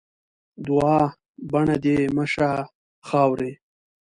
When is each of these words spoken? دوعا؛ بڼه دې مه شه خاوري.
دوعا؛ 0.65 0.99
بڼه 1.51 1.75
دې 1.83 1.97
مه 2.15 2.25
شه 2.33 2.49
خاوري. 3.07 3.51